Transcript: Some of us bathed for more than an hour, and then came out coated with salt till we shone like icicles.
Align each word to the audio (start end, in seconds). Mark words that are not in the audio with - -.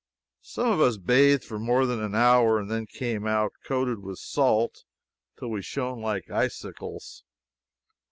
Some 0.41 0.67
of 0.71 0.81
us 0.81 0.97
bathed 0.97 1.43
for 1.43 1.59
more 1.59 1.85
than 1.85 2.01
an 2.01 2.15
hour, 2.15 2.57
and 2.57 2.71
then 2.71 2.87
came 2.87 3.27
out 3.27 3.51
coated 3.67 3.99
with 3.99 4.17
salt 4.17 4.83
till 5.37 5.51
we 5.51 5.61
shone 5.61 6.01
like 6.01 6.31
icicles. 6.31 7.23